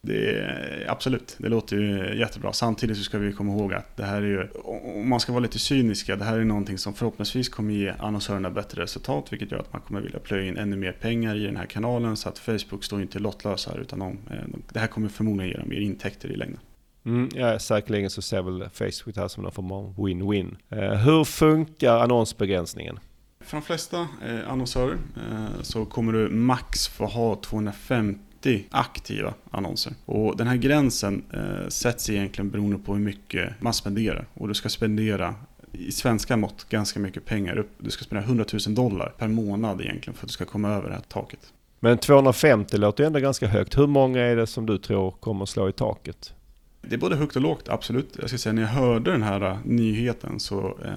[0.00, 2.52] Det är, absolut, det låter ju jättebra.
[2.52, 5.42] Samtidigt så ska vi komma ihåg att det här är ju, om man ska vara
[5.42, 9.58] lite cyniska, det här är någonting som förhoppningsvis kommer ge annonsörerna bättre resultat, vilket gör
[9.58, 12.38] att man kommer vilja plöja in ännu mer pengar i den här kanalen, så att
[12.38, 15.80] Facebook står inte lottlösa här, utan de, eh, det här kommer förmodligen ge dem mer
[15.80, 16.60] intäkter i längden.
[17.04, 20.56] Mm, ja, säkerligen så ser väl Facebook det här som någon form av win-win.
[20.70, 22.98] Eh, hur funkar annonsbegränsningen?
[23.44, 29.92] För de flesta eh, annonsörer eh, så kommer du max få ha 250 aktiva annonser.
[30.04, 34.26] Och den här gränsen eh, sätts egentligen beroende på hur mycket man spenderar.
[34.34, 35.34] Och du ska spendera
[35.72, 37.64] i svenska mått ganska mycket pengar.
[37.78, 40.88] Du ska spendera 100 000 dollar per månad egentligen för att du ska komma över
[40.88, 41.52] det här taket.
[41.80, 43.78] Men 250 låter ju ändå ganska högt.
[43.78, 46.34] Hur många är det som du tror kommer slå i taket?
[46.82, 48.16] Det är både högt och lågt, absolut.
[48.20, 50.92] Jag ska säga när jag hörde den här nyheten så eh,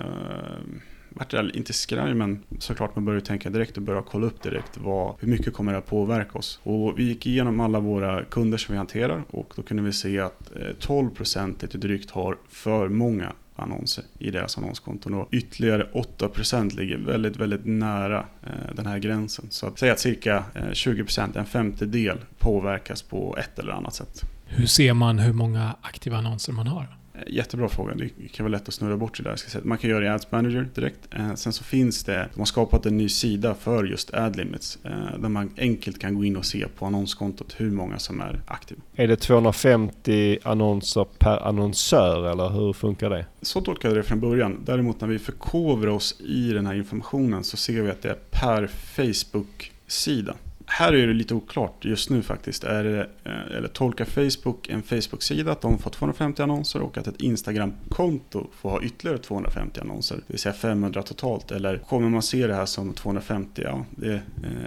[1.16, 4.78] vart jag inte skraj men såklart man börjar tänka direkt och börja kolla upp direkt
[4.78, 6.60] vad, hur mycket kommer det att påverka oss.
[6.64, 10.20] Och vi gick igenom alla våra kunder som vi hanterar och då kunde vi se
[10.20, 16.76] att eh, 12% lite drygt har för många annonser i deras annonskonton och ytterligare 8%
[16.76, 19.46] ligger väldigt, väldigt nära eh, den här gränsen.
[19.50, 24.22] Så att säga att cirka eh, 20%, en femtedel, påverkas på ett eller annat sätt.
[24.46, 26.98] Hur ser man hur många aktiva annonser man har?
[27.18, 27.96] Eh, jättebra fråga.
[27.96, 29.36] Det kan vara lätt att snurra bort sig där.
[29.36, 29.64] Ska säga.
[29.66, 31.00] Man kan göra det i Ads Manager direkt.
[31.12, 34.80] Eh, sen så finns det, de har skapat en ny sida för just Ad Limits.
[34.84, 38.42] Eh, där man enkelt kan gå in och se på annonskontot hur många som är
[38.48, 38.82] aktiva.
[38.96, 43.26] Är det 250 annonser per annonsör eller hur funkar det?
[43.42, 44.62] Så tolkade jag det från början.
[44.66, 48.18] Däremot när vi förkovrar oss i den här informationen så ser vi att det är
[48.32, 52.64] per Facebook-sida här är det lite oklart just nu faktiskt.
[52.64, 57.08] Är det, eh, eller tolkar Facebook en Facebook-sida att de får 250 annonser och att
[57.08, 60.16] ett Instagram-konto får ha ytterligare 250 annonser?
[60.16, 61.52] Det vill säga 500 totalt.
[61.52, 63.62] Eller kommer man se det här som 250?
[63.66, 64.22] Ja, det eh,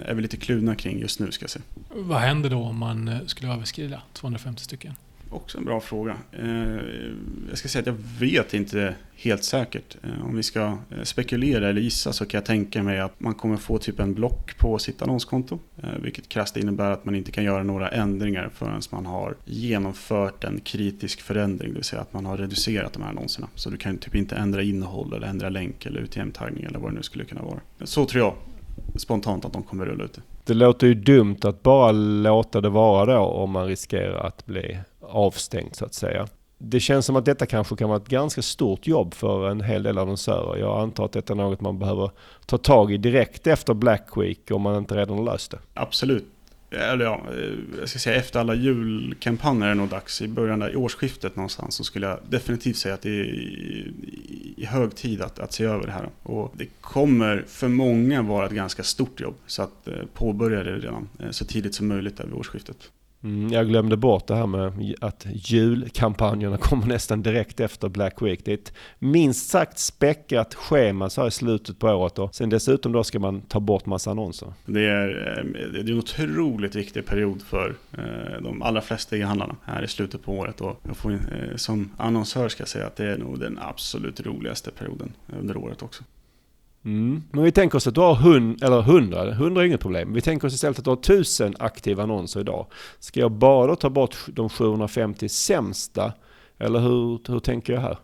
[0.05, 1.63] är vi lite kluvna kring just nu ska jag säga.
[1.95, 4.93] Vad händer då om man eh, skulle överskrida 250 stycken?
[5.31, 6.17] Också en bra fråga.
[6.31, 6.49] Eh,
[7.49, 9.97] jag ska säga att jag vet inte helt säkert.
[10.03, 13.35] Eh, om vi ska eh, spekulera eller gissa så kan jag tänka mig att man
[13.35, 15.59] kommer få typ en block på sitt annonskonto.
[16.01, 20.59] Vilket krasst innebär att man inte kan göra några ändringar förrän man har genomfört en
[20.59, 21.69] kritisk förändring.
[21.69, 23.47] Det vill säga att man har reducerat de här annonserna.
[23.55, 26.95] Så du kan typ inte ändra innehåll eller ändra länk eller UTM-taggning eller vad det
[26.95, 27.59] nu skulle kunna vara.
[27.83, 28.33] Så tror jag
[28.95, 30.21] spontant att de kommer rulla ut det.
[30.43, 34.77] Det låter ju dumt att bara låta det vara då om man riskerar att bli
[35.09, 36.27] avstängt så att säga.
[36.57, 39.83] Det känns som att detta kanske kan vara ett ganska stort jobb för en hel
[39.83, 40.59] del annonsörer.
[40.59, 42.11] Jag antar att detta är något man behöver
[42.45, 45.59] ta tag i direkt efter Black Week om man inte redan har löst det.
[45.73, 46.25] Absolut.
[46.71, 50.21] Eller ja, eh, jag ska säga efter alla julkampanjer är det nog dags.
[50.21, 53.23] I början där, i årsskiftet någonstans så skulle jag definitivt säga att det är
[54.57, 56.09] i, hög tid att, att se över det här.
[56.23, 59.35] Och det kommer för många vara ett ganska stort jobb.
[59.45, 62.91] Så att eh, påbörja det redan eh, så tidigt som möjligt där vid årsskiftet.
[63.23, 68.45] Mm, jag glömde bort det här med att julkampanjerna kommer nästan direkt efter Black Week.
[68.45, 72.49] Det är ett minst sagt späckat schema så här i slutet på året och sen
[72.49, 74.53] dessutom då ska man ta bort massa annonser.
[74.65, 79.55] Det är, eh, det är en otroligt viktig period för eh, de allra flesta e-handlarna
[79.63, 82.95] här i slutet på året och jag får, eh, som annonsör ska jag säga att
[82.95, 86.03] det är nog den absolut roligaste perioden under året också.
[86.85, 87.23] Mm.
[87.31, 90.13] Men vi tänker oss att du har hund, eller hundra, hundra är inget problem.
[90.13, 92.67] Vi tänker oss istället att du har tusen aktiva annonser idag.
[92.99, 96.13] Ska jag bara ta bort de 750 sämsta?
[96.57, 97.97] Eller hur, hur tänker jag här?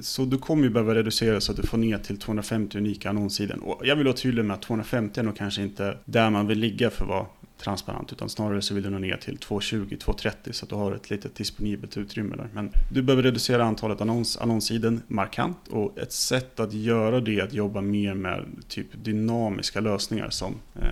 [0.00, 3.64] Så du kommer ju behöva reducera så att du får ner till 250 unika annonssidor.
[3.64, 6.58] Och jag vill vara tydlig med att 250 är nog kanske inte där man vill
[6.58, 7.26] ligga för att vara
[7.58, 11.10] transparent utan snarare så vill du nå ner till 220-230 så att du har ett
[11.10, 12.48] litet disponibelt utrymme där.
[12.52, 17.44] Men du behöver reducera antalet annons, annonssiden markant och ett sätt att göra det är
[17.44, 20.88] att jobba mer med typ dynamiska lösningar som, eh,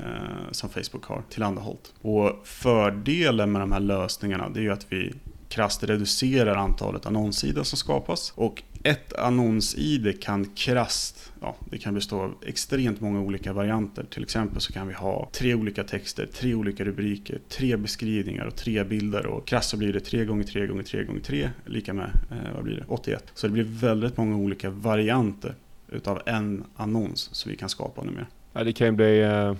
[0.51, 1.93] som Facebook har tillhandahållit.
[2.01, 5.13] Och fördelen med de här lösningarna det är ju att vi
[5.49, 8.33] krasst reducerar antalet annonssidor som skapas.
[8.37, 14.07] Och ett annons-id kan krasst, ja, det kan bestå av extremt många olika varianter.
[14.11, 18.57] Till exempel så kan vi ha tre olika texter, tre olika rubriker, tre beskrivningar och
[18.57, 19.27] tre bilder.
[19.27, 22.55] Och krasst så blir det 3 gånger 3 gånger 3 gånger 3 lika med, eh,
[22.55, 23.25] vad blir det, 81.
[23.35, 25.55] Så det blir väldigt många olika varianter
[25.89, 28.27] utav en annons som vi kan skapa numera.
[28.53, 29.21] Ja, det kan ju bli...
[29.21, 29.55] Eh,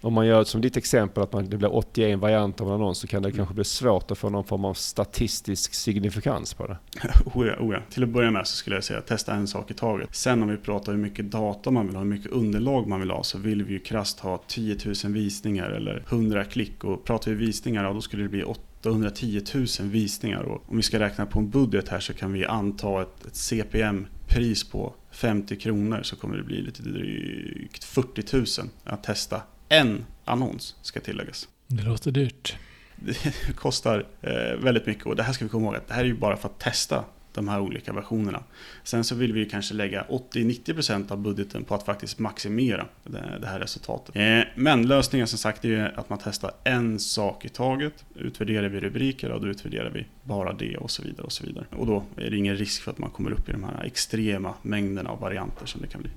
[0.00, 2.98] om man gör som ditt exempel att man, det blir 81 varianter av en annons
[2.98, 3.36] så kan det mm.
[3.36, 6.78] kanske bli svårt att få någon form av statistisk signifikans på det.
[7.34, 7.80] oh ja, oh ja.
[7.90, 10.08] Till att börja med så skulle jag säga testa en sak i taget.
[10.12, 13.10] Sen om vi pratar hur mycket data man vill ha, hur mycket underlag man vill
[13.10, 16.84] ha så vill vi ju krasst ha 10 000 visningar eller 100 klick.
[16.84, 20.42] Och pratar vi visningar, ja, då skulle det bli 810 000 visningar.
[20.42, 23.36] Och om vi ska räkna på en budget här så kan vi anta ett, ett
[23.36, 30.04] CPM-pris på 50 kronor så kommer det bli lite drygt 40 000 att testa en
[30.24, 31.48] annons, ska tilläggas.
[31.66, 32.56] Det låter dyrt.
[32.96, 36.00] Det kostar eh, väldigt mycket och det här ska vi komma ihåg att det här
[36.00, 37.04] är ju bara för att testa
[37.36, 38.42] de här olika versionerna.
[38.84, 43.46] Sen så vill vi kanske lägga 80-90% av budgeten på att faktiskt maximera det, det
[43.46, 44.16] här resultatet.
[44.16, 48.04] Eh, men lösningen som sagt är ju att man testar en sak i taget.
[48.14, 51.22] Utvärderar vi rubriker och då utvärderar vi bara det och så vidare.
[51.22, 51.66] Och så vidare.
[51.70, 54.54] Och då är det ingen risk för att man kommer upp i de här extrema
[54.62, 56.10] mängderna av varianter som det kan bli.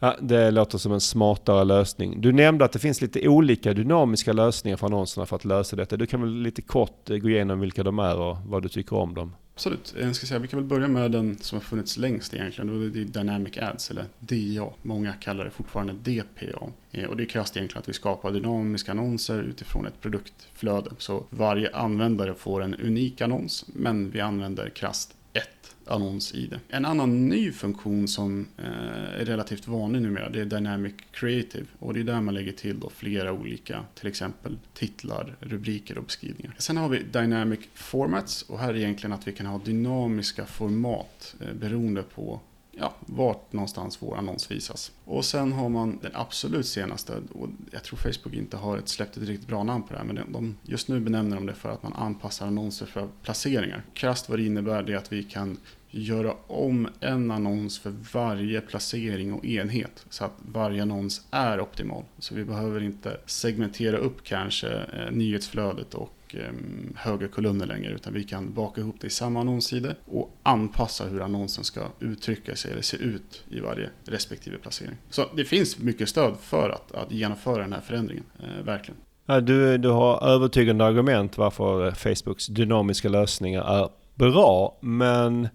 [0.00, 2.20] Ja, det låter som en smartare lösning.
[2.20, 5.96] Du nämnde att det finns lite olika dynamiska lösningar för annonserna för att lösa detta.
[5.96, 8.96] Du kan väl lite kort eh, gå igenom vilka de är och vad du tycker
[8.96, 9.32] om dem?
[9.54, 9.94] Absolut.
[9.98, 12.92] Eh, jag ska säga, vi kan väl börja med den som har funnits längst egentligen.
[12.92, 14.72] Det är Dynamic Ads, eller DA.
[14.82, 16.66] Många kallar det fortfarande DPA.
[16.92, 20.90] Eh, och det är krasst egentligen att vi skapar dynamiska annonser utifrån ett produktflöde.
[20.98, 26.60] Så varje användare får en unik annons, men vi använder krasst ett annons-id.
[26.68, 31.66] En annan ny funktion som eh, är relativt vanlig numera det är Dynamic Creative.
[31.78, 36.04] Och det är där man lägger till då flera olika, till exempel titlar, rubriker och
[36.04, 36.54] beskrivningar.
[36.58, 41.34] Sen har vi Dynamic Formats och här är egentligen att vi kan ha dynamiska format
[41.40, 42.40] eh, beroende på
[42.78, 44.92] ja, vart någonstans vår annons visas.
[45.04, 49.16] Och sen har man den absolut senaste, och jag tror Facebook inte har ett släppt
[49.16, 51.68] ett riktigt bra namn på det här, men de, just nu benämner de det för
[51.68, 53.82] att man anpassar annonser för placeringar.
[53.94, 55.58] Krasst vad det innebär det är att vi kan
[55.90, 62.04] göra om en annons för varje placering och enhet så att varje annons är optimal.
[62.18, 68.12] Så vi behöver inte segmentera upp kanske eh, nyhetsflödet och Ehm, högre högerkolumner längre utan
[68.12, 72.72] vi kan baka ihop det i samma annonssida och anpassa hur annonsen ska uttrycka sig
[72.72, 74.96] eller se ut i varje respektive placering.
[75.10, 79.00] Så det finns mycket stöd för att, att genomföra den här förändringen, eh, verkligen.
[79.46, 85.48] Du, du har övertygande argument varför Facebooks dynamiska lösningar är bra, men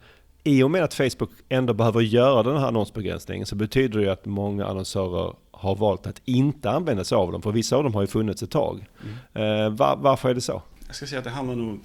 [0.44, 4.12] i och med att Facebook ändå behöver göra den här annonsbegränsningen så betyder det ju
[4.12, 5.34] att många annonsörer
[5.64, 7.42] har valt att inte använda sig av dem.
[7.42, 8.86] För vissa av dem har ju funnits ett tag.
[9.34, 9.66] Mm.
[9.66, 10.62] Eh, var, varför är det så?
[10.88, 11.80] Jag ska säga att det handlar nog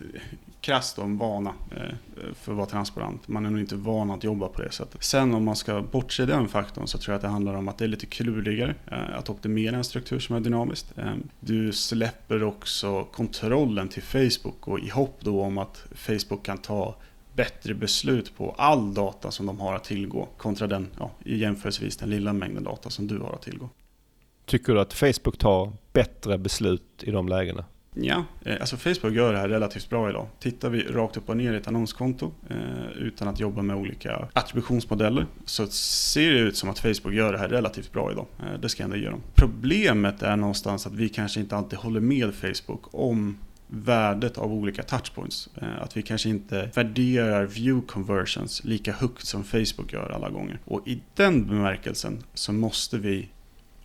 [0.60, 1.94] krasst om vana, eh,
[2.34, 3.28] för att vara transparent.
[3.28, 5.04] Man är nog inte van att jobba på det sättet.
[5.04, 7.78] Sen om man ska bortse den faktorn så tror jag att det handlar om att
[7.78, 10.86] det är lite klurigare eh, att optimera en struktur som är dynamisk.
[10.96, 16.58] Eh, du släpper också kontrollen till Facebook och i hopp då om att Facebook kan
[16.58, 16.96] ta
[17.38, 22.10] bättre beslut på all data som de har att tillgå kontra den, ja, jämförelsevis den
[22.10, 23.68] lilla mängden data som du har att tillgå.
[24.44, 27.64] Tycker du att Facebook tar bättre beslut i de lägena?
[27.94, 30.26] Ja, eh, alltså Facebook gör det här relativt bra idag.
[30.40, 34.28] Tittar vi rakt upp och ner i ett annonskonto eh, utan att jobba med olika
[34.32, 38.26] attributionsmodeller så ser det ut som att Facebook gör det här relativt bra idag.
[38.38, 39.22] Eh, det ska jag ändå ge dem.
[39.34, 43.38] Problemet är någonstans att vi kanske inte alltid håller med Facebook om
[43.68, 45.48] värdet av olika touchpoints.
[45.62, 50.60] Eh, att vi kanske inte värderar view conversions lika högt som Facebook gör alla gånger.
[50.64, 53.28] Och i den bemärkelsen så måste vi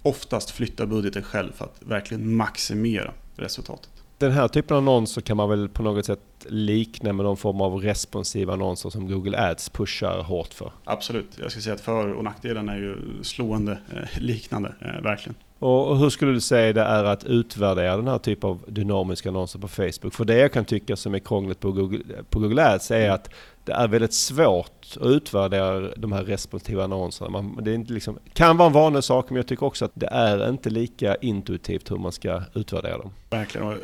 [0.01, 3.89] oftast flytta budgeten själv för att verkligen maximera resultatet.
[4.17, 7.61] Den här typen av annonser kan man väl på något sätt likna med någon form
[7.61, 10.71] av responsiva annonser som Google Ads pushar hårt för?
[10.83, 11.37] Absolut.
[11.41, 15.35] Jag ska säga att för och nackdelarna är ju slående eh, liknande, eh, verkligen.
[15.63, 19.59] Och hur skulle du säga det är att utvärdera den här typen av dynamiska annonser
[19.59, 20.13] på Facebook?
[20.13, 23.29] För det jag kan tycka som är krångligt på Google, på Google Ads är att
[23.65, 27.29] det är väldigt svårt att utvärdera de här responsiva annonserna.
[27.29, 29.91] Man, det är inte liksom, kan vara en vanlig sak men jag tycker också att
[29.93, 33.11] det är inte lika intuitivt hur man ska utvärdera dem.
[33.29, 33.71] Verkligen.
[33.71, 33.77] Eh,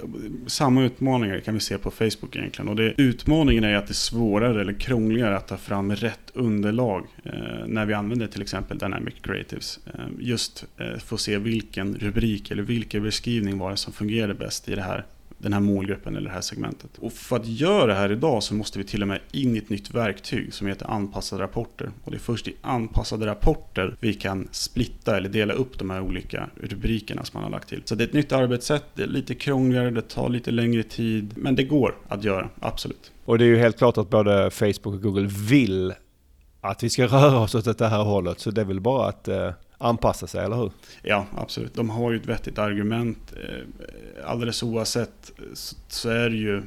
[0.48, 2.70] samma utmaningar kan vi se på Facebook egentligen.
[2.70, 7.06] Och det, utmaningen är att det är svårare eller krångligare att ta fram rätt underlag
[7.24, 7.32] eh,
[7.68, 9.80] när vi använder till exempel Dynamic Creatives.
[9.86, 14.34] Eh, just eh, för att se vilken rubrik eller vilken beskrivning var det som fungerade
[14.34, 15.06] bäst i det här
[15.40, 16.98] den här målgruppen eller det här segmentet.
[16.98, 19.58] Och för att göra det här idag så måste vi till och med in i
[19.58, 21.92] ett nytt verktyg som heter anpassade rapporter.
[22.04, 26.02] Och det är först i anpassade rapporter vi kan splitta eller dela upp de här
[26.02, 27.82] olika rubrikerna som man har lagt till.
[27.86, 31.34] Så det är ett nytt arbetssätt, det är lite krångligare, det tar lite längre tid,
[31.36, 33.12] men det går att göra, absolut.
[33.26, 35.94] Och det är ju helt klart att både Facebook och Google vill
[36.62, 38.40] att vi ska röra oss åt det här hållet.
[38.40, 40.72] Så det är väl bara att eh, anpassa sig, eller hur?
[41.02, 41.74] Ja, absolut.
[41.74, 43.34] De har ju ett vettigt argument.
[43.44, 45.32] Eh, alldeles oavsett
[45.88, 46.64] så är det ju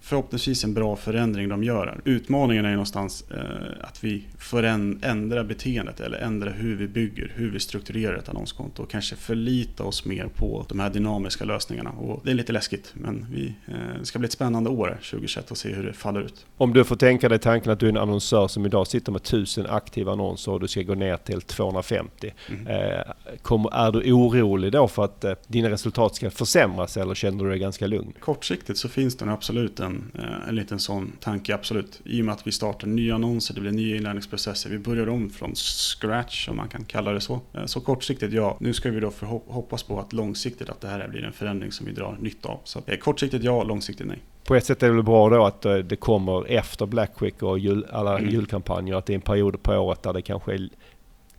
[0.00, 2.00] förhoppningsvis en bra förändring de gör här.
[2.04, 7.32] Utmaningen är ju någonstans eh, att vi får ändra beteendet eller ändra hur vi bygger,
[7.34, 11.90] hur vi strukturerar ett annonskonto och kanske förlita oss mer på de här dynamiska lösningarna.
[11.90, 15.50] Och det är lite läskigt men vi, eh, det ska bli ett spännande år 2021
[15.50, 16.46] och se hur det faller ut.
[16.56, 19.20] Om du får tänka dig tanken att du är en annonsör som idag sitter med
[19.20, 22.34] 1000 aktiva annonser och du ska gå ner till 250.
[22.48, 22.66] Mm.
[22.66, 23.00] Eh,
[23.42, 27.50] kommer, är du orolig då för att eh, dina resultat ska försämras eller känner du
[27.50, 28.12] dig ganska lugn?
[28.20, 32.00] Kortsiktigt så finns det absolut en en, eh, en liten sån tanke, absolut.
[32.04, 34.33] I och med att vi startar nya annonser, det blir nya inlärningsprocesser.
[34.66, 37.40] Vi börjar om från scratch, om man kan kalla det så.
[37.52, 38.56] Eh, så kortsiktigt, ja.
[38.60, 39.12] Nu ska vi då
[39.46, 42.60] hoppas på att långsiktigt att det här blir en förändring som vi drar nytta av.
[42.64, 44.18] Så eh, kortsiktigt ja, långsiktigt nej.
[44.44, 47.58] På ett sätt är det väl bra då att det kommer efter Black Week och
[47.58, 48.30] jul, alla mm.
[48.30, 50.68] julkampanjer, att det är en period på året där det kanske är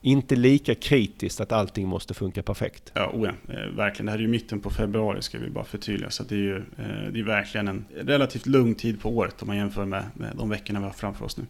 [0.06, 2.92] inte lika kritiskt att allting måste funka perfekt.
[2.94, 4.06] Ja, oh ja eh, verkligen.
[4.06, 6.10] Det här är ju mitten på februari ska vi bara förtydliga.
[6.10, 9.48] Så det är ju eh, det är verkligen en relativt lugn tid på året om
[9.48, 11.46] man jämför med, med de veckorna vi har framför oss nu.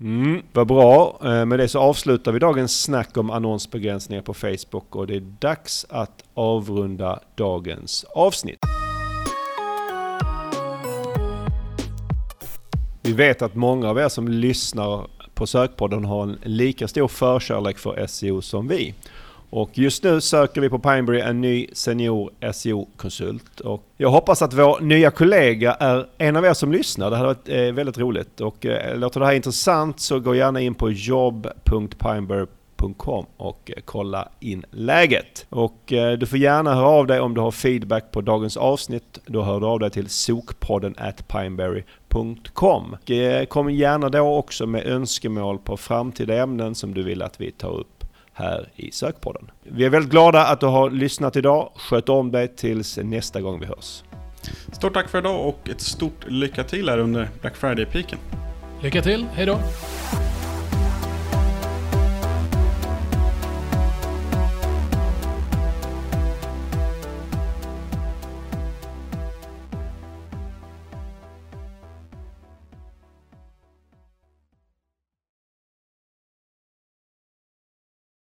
[0.00, 1.18] Mm, vad bra.
[1.24, 5.20] Eh, med det så avslutar vi dagens snack om annonsbegränsningar på Facebook och det är
[5.20, 8.58] dags att avrunda dagens avsnitt.
[13.02, 17.78] Vi vet att många av er som lyssnar på Sökpodden har en lika stor förkärlek
[17.78, 18.94] för SEO som vi.
[19.50, 23.60] Och just nu söker vi på Pineberry en ny senior SEO-konsult.
[23.60, 27.10] Och jag hoppas att vår nya kollega är en av er som lyssnar.
[27.10, 28.40] Det hade varit eh, väldigt roligt.
[28.40, 34.28] Och eh, låter det här intressant så gå gärna in på jobb.pineberry.com och eh, kolla
[34.40, 35.46] in läget.
[35.48, 39.18] Och du får gärna höra av dig om du har feedback på dagens avsnitt.
[39.26, 41.82] Då hör du av dig till sokpodden at pineberry
[43.48, 47.70] kom gärna då också med önskemål på framtida ämnen som du vill att vi tar
[47.70, 47.99] upp
[48.40, 49.50] här i Sökpodden.
[49.62, 51.72] Vi är väldigt glada att du har lyssnat idag.
[51.76, 54.02] Sköt om dig tills nästa gång vi hörs.
[54.72, 58.18] Stort tack för idag och ett stort lycka till här under Black Friday-piken.
[58.82, 59.58] Lycka till, hejdå!